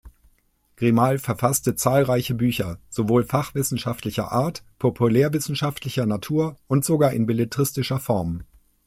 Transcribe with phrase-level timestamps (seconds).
[0.77, 8.41] Grimal verfasste zahlreiche Bücher sowohl fachwissenschaftlicher Art, populärwissenschaftlicher Natur und sogar in belletristischer Form.